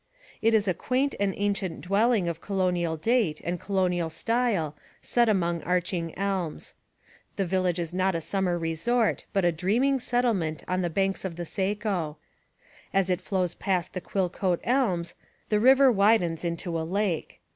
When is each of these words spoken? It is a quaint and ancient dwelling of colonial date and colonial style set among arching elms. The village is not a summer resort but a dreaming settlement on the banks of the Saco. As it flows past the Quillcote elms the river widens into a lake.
It 0.41 0.55
is 0.55 0.67
a 0.67 0.73
quaint 0.73 1.13
and 1.19 1.35
ancient 1.37 1.81
dwelling 1.81 2.27
of 2.27 2.41
colonial 2.41 2.97
date 2.97 3.39
and 3.43 3.59
colonial 3.59 4.09
style 4.09 4.75
set 5.03 5.29
among 5.29 5.61
arching 5.61 6.17
elms. 6.17 6.73
The 7.35 7.45
village 7.45 7.77
is 7.77 7.93
not 7.93 8.15
a 8.15 8.19
summer 8.21 8.57
resort 8.57 9.25
but 9.31 9.45
a 9.45 9.51
dreaming 9.51 9.99
settlement 9.99 10.63
on 10.67 10.81
the 10.81 10.89
banks 10.89 11.23
of 11.23 11.35
the 11.35 11.45
Saco. 11.45 12.17
As 12.91 13.11
it 13.11 13.21
flows 13.21 13.53
past 13.53 13.93
the 13.93 14.01
Quillcote 14.01 14.61
elms 14.63 15.13
the 15.49 15.59
river 15.59 15.91
widens 15.91 16.43
into 16.43 16.79
a 16.79 16.81
lake. 16.81 17.39